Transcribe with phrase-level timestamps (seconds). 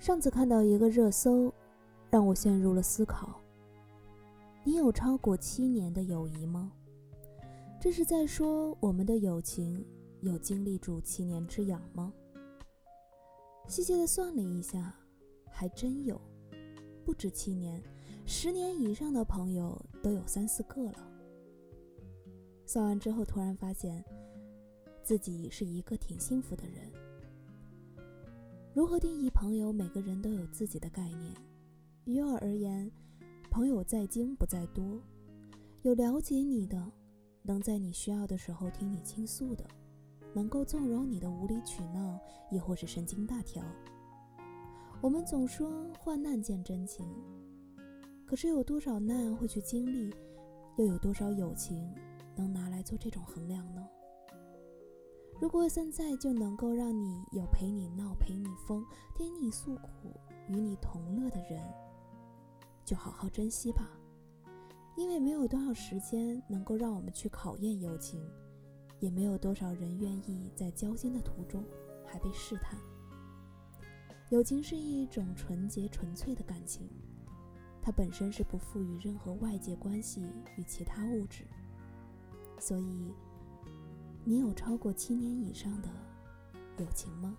[0.00, 1.52] 上次看到一个热搜，
[2.08, 3.38] 让我陷入了思考。
[4.64, 6.72] 你有超过七年的友谊吗？
[7.78, 9.84] 这是在说我们的友情
[10.22, 12.10] 有经历住七年之痒吗？
[13.68, 14.94] 细细的算了一下，
[15.50, 16.18] 还真有，
[17.04, 17.82] 不止七年，
[18.24, 20.94] 十年以上的朋友都有三四个了。
[22.64, 24.02] 算完之后，突然发现
[25.02, 26.90] 自己是一个挺幸福的人。
[28.72, 29.72] 如何定义朋友？
[29.72, 31.34] 每个人都有自己的概念。
[32.04, 32.88] 于我而言，
[33.50, 35.02] 朋友在精不在多，
[35.82, 36.80] 有了解你的。
[37.42, 39.66] 能在你需要的时候听你倾诉的，
[40.32, 43.64] 能够纵容你的无理取闹，亦或是神经大条。
[45.00, 47.04] 我们总说患难见真情，
[48.24, 50.14] 可是有多少难会去经历，
[50.76, 51.92] 又有多少友情
[52.36, 53.84] 能拿来做这种衡量呢？
[55.40, 58.84] 如果现在就能够让你有陪你闹、陪你疯、
[59.16, 60.14] 听你诉苦、
[60.48, 61.58] 与你同乐的人，
[62.84, 63.88] 就好好珍惜吧。
[64.96, 68.22] 因为没有多少时间能够让我们去考验友情，
[68.98, 71.64] 也没有多少人愿意在交心的途中
[72.04, 72.78] 还被试探。
[74.28, 76.86] 友情是一种纯洁纯粹的感情，
[77.80, 80.20] 它本身是不赋予任何外界关系
[80.58, 81.44] 与其他物质。
[82.58, 83.10] 所以，
[84.24, 85.88] 你有超过七年以上的
[86.78, 87.36] 友情吗？